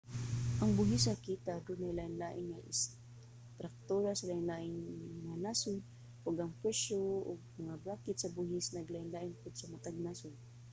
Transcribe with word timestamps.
ang 0.61 0.71
buhis 0.77 1.03
sa 1.05 1.15
kita 1.27 1.51
adunay 1.59 1.93
lain-lain 1.99 2.45
nga 2.49 2.65
istruktura 2.73 4.11
sa 4.15 4.27
lain-lain 4.31 4.73
nga 5.25 5.35
nasod 5.45 5.79
ug 6.27 6.35
ang 6.39 6.53
presyo 6.61 6.99
ug 7.29 7.39
mga 7.61 7.79
bracket 7.83 8.17
sa 8.19 8.33
buhis 8.37 8.65
naglain-lain 8.71 9.39
pod 9.41 9.53
sa 9.57 9.69
matag 9.71 9.97
nasod 10.05 10.35